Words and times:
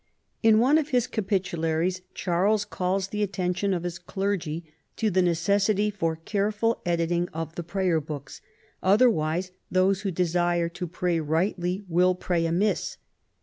In 0.41 0.57
one 0.57 0.79
of 0.79 0.87
his 0.89 1.05
Capitularies 1.05 2.01
Charles 2.15 2.65
calls 2.65 3.09
the 3.09 3.21
attention 3.21 3.71
of 3.71 3.83
his 3.83 3.99
clergy 3.99 4.65
to 4.95 5.11
the 5.11 5.21
necessity' 5.21 5.91
for 5.91 6.15
careful 6.15 6.81
editing 6.87 7.29
of 7.35 7.53
the 7.53 7.61
Prayer 7.61 8.01
books; 8.01 8.41
otherwise 8.81 9.51
those 9.69 10.01
who 10.01 10.09
desire 10.09 10.69
to 10.69 10.87
pray 10.87 11.19
rightly 11.19 11.83
will 11.87 12.15
pray 12.15 12.47
amiss. 12.47 12.97